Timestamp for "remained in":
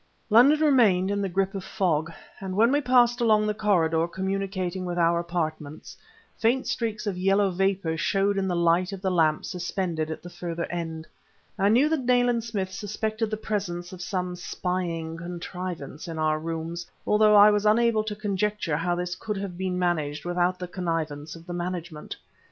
0.61-1.21